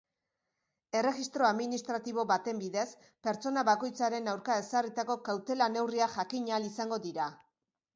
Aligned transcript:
Erregistro 1.01 1.47
administratibo 1.49 2.25
baten 2.33 2.63
bidez 2.65 2.87
pertsona 3.29 3.67
bakoitzaren 3.71 4.35
aurka 4.35 4.59
ezarritako 4.67 5.21
kautela-neurriak 5.33 6.21
jakin 6.23 6.55
ahal 6.57 6.73
izango 6.75 7.05
dira. 7.11 7.35